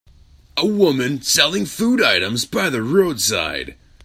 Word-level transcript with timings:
A 0.57 0.65
woman 0.65 1.21
selling 1.21 1.67
food 1.67 2.01
items 2.01 2.43
by 2.45 2.71
the 2.71 2.81
roadside. 2.81 3.75